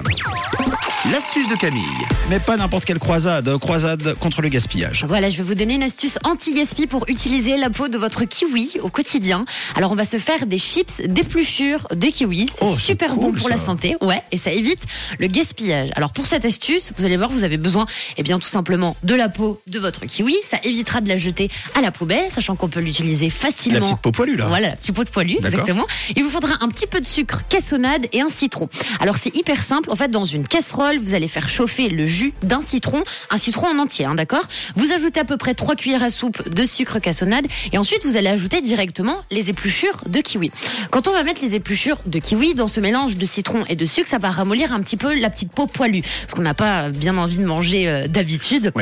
croisade. 0.00 0.81
L'astuce 1.10 1.48
de 1.48 1.56
Camille. 1.56 1.82
Mais 2.30 2.38
pas 2.38 2.56
n'importe 2.56 2.84
quelle 2.84 3.00
croisade, 3.00 3.56
croisade 3.58 4.14
contre 4.20 4.40
le 4.40 4.48
gaspillage. 4.48 5.04
Voilà, 5.08 5.30
je 5.30 5.36
vais 5.36 5.42
vous 5.42 5.56
donner 5.56 5.74
une 5.74 5.82
astuce 5.82 6.16
anti-gaspi 6.22 6.86
pour 6.86 7.06
utiliser 7.08 7.56
la 7.56 7.70
peau 7.70 7.88
de 7.88 7.98
votre 7.98 8.24
kiwi 8.24 8.76
au 8.80 8.88
quotidien. 8.88 9.44
Alors, 9.74 9.90
on 9.90 9.96
va 9.96 10.04
se 10.04 10.20
faire 10.20 10.46
des 10.46 10.58
chips 10.58 11.02
d'épluchure 11.04 11.88
de 11.90 12.06
kiwi. 12.06 12.48
C'est 12.54 12.64
Oh, 12.64 12.72
c'est 12.76 12.82
super 12.82 13.14
cool, 13.14 13.32
bon 13.32 13.40
pour 13.40 13.48
la 13.48 13.56
santé. 13.56 13.96
Ouais, 14.00 14.22
et 14.30 14.38
ça 14.38 14.52
évite 14.52 14.84
le 15.18 15.26
gaspillage. 15.26 15.90
Alors, 15.96 16.12
pour 16.12 16.24
cette 16.24 16.44
astuce, 16.44 16.92
vous 16.96 17.04
allez 17.04 17.16
voir, 17.16 17.30
vous 17.30 17.42
avez 17.42 17.56
besoin, 17.56 17.86
eh 18.16 18.22
bien, 18.22 18.38
tout 18.38 18.48
simplement 18.48 18.96
de 19.02 19.16
la 19.16 19.28
peau 19.28 19.60
de 19.66 19.80
votre 19.80 20.06
kiwi. 20.06 20.36
Ça 20.48 20.58
évitera 20.62 21.00
de 21.00 21.08
la 21.08 21.16
jeter 21.16 21.50
à 21.74 21.80
la 21.80 21.90
poubelle, 21.90 22.30
sachant 22.30 22.54
qu'on 22.54 22.68
peut 22.68 22.80
l'utiliser 22.80 23.28
facilement. 23.28 23.80
La 23.80 23.86
petite 23.86 24.00
peau 24.02 24.12
poilue 24.12 24.36
là. 24.36 24.46
Voilà, 24.46 24.68
la 24.68 24.76
petite 24.76 24.94
peau 24.94 25.02
de 25.02 25.10
poilu, 25.10 25.34
D'accord. 25.34 25.48
exactement. 25.48 25.86
Il 26.14 26.22
vous 26.22 26.30
faudra 26.30 26.54
un 26.60 26.68
petit 26.68 26.86
peu 26.86 27.00
de 27.00 27.06
sucre 27.06 27.42
cassonade 27.48 28.06
et 28.12 28.20
un 28.20 28.28
citron. 28.28 28.68
Alors 29.00 29.16
c'est 29.16 29.34
hyper 29.34 29.64
simple. 29.64 29.90
En 29.90 29.96
fait, 29.96 30.08
dans 30.08 30.24
une 30.24 30.46
casserole, 30.46 30.91
vous 30.98 31.14
allez 31.14 31.28
faire 31.28 31.48
chauffer 31.48 31.88
le 31.88 32.06
jus 32.06 32.32
d'un 32.42 32.60
citron, 32.60 33.02
un 33.30 33.38
citron 33.38 33.68
en 33.68 33.78
entier, 33.78 34.04
hein, 34.04 34.14
d'accord 34.14 34.44
Vous 34.76 34.92
ajoutez 34.92 35.20
à 35.20 35.24
peu 35.24 35.36
près 35.36 35.54
3 35.54 35.76
cuillères 35.76 36.02
à 36.02 36.10
soupe 36.10 36.48
de 36.48 36.64
sucre 36.64 36.98
cassonade 36.98 37.46
et 37.72 37.78
ensuite 37.78 38.04
vous 38.04 38.16
allez 38.16 38.28
ajouter 38.28 38.60
directement 38.60 39.16
les 39.30 39.50
épluchures 39.50 40.02
de 40.06 40.20
kiwi. 40.20 40.50
Quand 40.90 41.08
on 41.08 41.12
va 41.12 41.24
mettre 41.24 41.42
les 41.42 41.54
épluchures 41.54 41.98
de 42.06 42.18
kiwi 42.18 42.54
dans 42.54 42.66
ce 42.66 42.80
mélange 42.80 43.16
de 43.16 43.26
citron 43.26 43.64
et 43.68 43.76
de 43.76 43.86
sucre, 43.86 44.08
ça 44.08 44.18
va 44.18 44.30
ramollir 44.30 44.72
un 44.72 44.80
petit 44.80 44.96
peu 44.96 45.18
la 45.18 45.30
petite 45.30 45.52
peau 45.52 45.66
poilue, 45.66 46.02
parce 46.22 46.34
qu'on 46.34 46.42
n'a 46.42 46.54
pas 46.54 46.90
bien 46.90 47.16
envie 47.16 47.38
de 47.38 47.46
manger 47.46 47.88
euh, 47.88 48.08
d'habitude. 48.08 48.72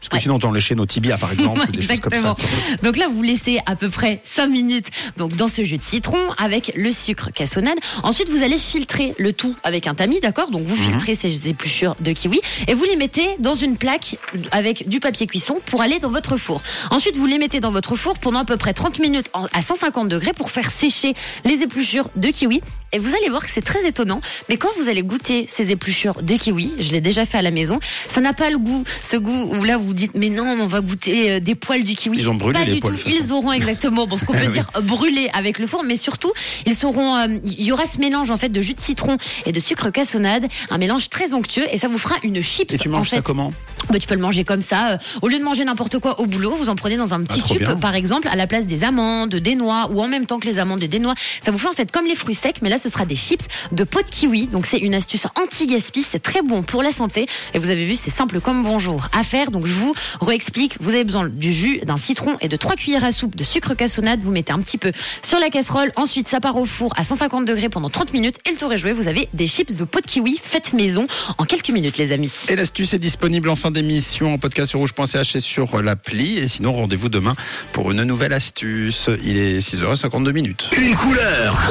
Parce 0.00 0.08
que 0.08 0.14
Ouais. 0.16 0.20
sinon, 0.22 0.38
on 0.42 0.52
léchait 0.52 0.74
nos 0.74 0.86
tibias, 0.86 1.18
par 1.18 1.30
exemple, 1.32 1.60
ou 1.68 1.72
des 1.72 1.82
choses 1.82 2.00
comme 2.00 2.12
Exactement. 2.12 2.36
ça. 2.38 2.76
Donc 2.82 2.96
là, 2.96 3.06
vous 3.12 3.22
laissez 3.22 3.58
à 3.66 3.76
peu 3.76 3.88
près 3.90 4.20
5 4.24 4.46
minutes 4.48 4.86
donc 5.18 5.36
dans 5.36 5.46
ce 5.48 5.62
jus 5.62 5.76
de 5.76 5.82
citron 5.82 6.18
avec 6.38 6.72
le 6.74 6.90
sucre 6.90 7.30
cassonade. 7.32 7.76
Ensuite, 8.02 8.30
vous 8.30 8.42
allez 8.42 8.56
filtrer 8.56 9.14
le 9.18 9.32
tout 9.34 9.54
avec 9.62 9.86
un 9.86 9.94
tamis, 9.94 10.18
d'accord? 10.20 10.50
Donc 10.50 10.62
vous 10.64 10.74
Mhm. 10.76 10.90
filtrez 10.92 11.14
ces 11.14 11.48
épluchures 11.48 11.96
de 12.00 12.12
kiwi 12.12 12.40
et 12.66 12.74
vous 12.74 12.84
les 12.84 12.96
mettez 12.96 13.28
dans 13.40 13.54
une 13.54 13.76
plaque 13.76 14.16
avec 14.52 14.88
du 14.88 15.00
papier 15.00 15.26
cuisson 15.26 15.58
pour 15.66 15.82
aller 15.82 15.98
dans 15.98 16.10
votre 16.10 16.36
four. 16.38 16.62
Ensuite, 16.90 17.16
vous 17.16 17.26
les 17.26 17.38
mettez 17.38 17.60
dans 17.60 17.70
votre 17.70 17.94
four 17.96 18.18
pendant 18.18 18.38
à 18.40 18.44
peu 18.44 18.56
près 18.56 18.72
30 18.72 18.98
minutes 19.00 19.30
à 19.52 19.60
150 19.62 20.08
degrés 20.08 20.32
pour 20.32 20.50
faire 20.50 20.70
sécher 20.70 21.14
les 21.44 21.62
épluchures 21.62 22.08
de 22.16 22.28
kiwi. 22.28 22.62
Et 22.92 22.98
vous 22.98 23.14
allez 23.14 23.28
voir 23.28 23.44
que 23.44 23.50
c'est 23.52 23.60
très 23.60 23.86
étonnant, 23.86 24.20
mais 24.48 24.56
quand 24.56 24.68
vous 24.76 24.88
allez 24.88 25.02
goûter 25.02 25.46
ces 25.48 25.70
épluchures 25.70 26.22
de 26.22 26.34
kiwi, 26.34 26.72
je 26.80 26.90
l'ai 26.90 27.00
déjà 27.00 27.24
fait 27.24 27.38
à 27.38 27.42
la 27.42 27.52
maison, 27.52 27.78
ça 28.08 28.20
n'a 28.20 28.32
pas 28.32 28.50
le 28.50 28.58
goût, 28.58 28.82
ce 29.00 29.16
goût 29.16 29.48
où 29.54 29.62
là 29.62 29.76
vous 29.76 29.89
dites 29.94 30.12
mais 30.14 30.30
non, 30.30 30.56
mais 30.56 30.62
on 30.62 30.66
va 30.66 30.80
goûter 30.80 31.32
euh, 31.32 31.40
des 31.40 31.54
poils 31.54 31.82
du 31.82 31.94
kiwi. 31.94 32.18
Ils 32.18 32.30
ont 32.30 32.34
brûlé 32.34 32.58
Pas 32.58 32.64
les 32.64 32.74
du 32.74 32.80
poils, 32.80 32.96
tout. 32.96 33.08
Ils 33.08 33.32
auront 33.32 33.52
exactement, 33.52 34.06
bon, 34.06 34.16
ce 34.16 34.24
qu'on 34.24 34.32
peut 34.38 34.46
dire 34.46 34.70
euh, 34.76 34.80
brûlé 34.80 35.30
avec 35.32 35.58
le 35.58 35.66
four, 35.66 35.84
mais 35.84 35.96
surtout 35.96 36.32
ils 36.66 36.74
seront, 36.74 37.16
euh, 37.16 37.26
il 37.44 37.62
y 37.62 37.72
aura 37.72 37.86
ce 37.86 37.98
mélange 37.98 38.30
en 38.30 38.36
fait 38.36 38.48
de 38.48 38.60
jus 38.60 38.74
de 38.74 38.80
citron 38.80 39.16
et 39.46 39.52
de 39.52 39.60
sucre 39.60 39.90
cassonade, 39.90 40.46
un 40.70 40.78
mélange 40.78 41.08
très 41.08 41.32
onctueux 41.32 41.66
et 41.72 41.78
ça 41.78 41.88
vous 41.88 41.98
fera 41.98 42.16
une 42.22 42.40
chips. 42.40 42.72
Et 42.72 42.78
tu 42.78 42.88
en 42.88 42.92
manges 42.92 43.10
ça 43.10 43.20
comment? 43.22 43.52
Bah, 43.88 43.98
tu 43.98 44.06
peux 44.06 44.14
le 44.14 44.20
manger 44.20 44.44
comme 44.44 44.60
ça. 44.60 44.90
euh, 44.92 44.96
au 45.22 45.28
lieu 45.28 45.38
de 45.38 45.44
manger 45.44 45.64
n'importe 45.64 45.98
quoi 45.98 46.20
au 46.20 46.26
boulot, 46.26 46.54
vous 46.56 46.68
en 46.68 46.76
prenez 46.76 46.96
dans 46.96 47.14
un 47.14 47.22
petit 47.24 47.40
Ah, 47.44 47.48
tube, 47.48 47.58
bien. 47.58 47.76
par 47.76 47.94
exemple, 47.94 48.28
à 48.28 48.36
la 48.36 48.46
place 48.46 48.66
des 48.66 48.84
amandes, 48.84 49.34
des 49.34 49.54
noix, 49.54 49.88
ou 49.92 50.00
en 50.02 50.08
même 50.08 50.26
temps 50.26 50.38
que 50.38 50.46
les 50.46 50.58
amandes 50.58 50.82
et 50.82 50.88
des 50.88 50.98
noix. 50.98 51.14
Ça 51.42 51.50
vous 51.50 51.58
fait 51.58 51.68
en 51.68 51.72
fait 51.72 51.90
comme 51.90 52.06
les 52.06 52.14
fruits 52.14 52.34
secs, 52.34 52.56
mais 52.62 52.68
là 52.68 52.78
ce 52.78 52.88
sera 52.88 53.04
des 53.04 53.16
chips 53.16 53.46
de 53.72 53.84
peau 53.84 54.00
de 54.02 54.08
kiwi. 54.08 54.46
Donc 54.46 54.66
c'est 54.66 54.78
une 54.78 54.94
astuce 54.94 55.26
anti-gaspi, 55.40 56.04
c'est 56.08 56.18
très 56.20 56.42
bon 56.42 56.62
pour 56.62 56.82
la 56.82 56.92
santé. 56.92 57.26
Et 57.54 57.58
vous 57.58 57.70
avez 57.70 57.84
vu, 57.86 57.94
c'est 57.96 58.10
simple 58.10 58.40
comme 58.40 58.62
bonjour 58.62 59.06
à 59.12 59.22
faire. 59.22 59.50
Donc 59.50 59.66
je 59.66 59.72
vous 59.72 59.94
réexplique. 60.20 60.76
Vous 60.80 60.90
avez 60.90 61.04
besoin 61.04 61.28
du 61.28 61.52
jus, 61.52 61.78
d'un 61.84 61.96
citron 61.96 62.36
et 62.40 62.48
de 62.48 62.56
3 62.56 62.76
cuillères 62.76 63.04
à 63.04 63.10
soupe 63.12 63.36
de 63.36 63.44
sucre 63.44 63.74
cassonade. 63.74 64.20
Vous 64.20 64.30
mettez 64.30 64.52
un 64.52 64.60
petit 64.60 64.78
peu 64.78 64.92
sur 65.22 65.38
la 65.38 65.48
casserole. 65.50 65.90
Ensuite, 65.96 66.28
ça 66.28 66.40
part 66.40 66.56
au 66.56 66.66
four 66.66 66.92
à 66.96 67.04
150 67.04 67.44
degrés 67.44 67.68
pendant 67.68 67.90
30 67.90 68.12
minutes. 68.12 68.36
Et 68.46 68.52
le 68.52 68.56
tour 68.56 68.72
est 68.72 68.78
joué. 68.78 68.92
Vous 68.92 69.08
avez 69.08 69.28
des 69.34 69.46
chips 69.46 69.74
de 69.74 69.84
peau 69.84 70.00
de 70.00 70.06
kiwi 70.06 70.38
faites 70.42 70.72
maison 70.72 71.06
en 71.38 71.44
quelques 71.44 71.70
minutes, 71.70 71.98
les 71.98 72.12
amis. 72.12 72.32
Et 72.48 72.56
l'astuce 72.56 72.94
est 72.94 72.98
disponible 72.98 73.48
en 73.48 73.56
fin 73.70 73.72
d'émission 73.72 74.34
en 74.34 74.38
podcast 74.38 74.70
sur 74.70 74.80
rouge.ch 74.80 75.36
et 75.36 75.40
sur 75.40 75.80
l'appli. 75.82 76.38
Et 76.38 76.48
sinon, 76.48 76.72
rendez-vous 76.72 77.08
demain 77.08 77.36
pour 77.72 77.92
une 77.92 78.02
nouvelle 78.02 78.32
astuce. 78.32 79.08
Il 79.22 79.36
est 79.36 79.58
6h52 79.60 80.32
minutes. 80.32 80.70
Une 80.76 80.96
couleur. 80.96 81.70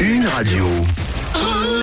Une 0.00 0.26
radio. 0.26 0.66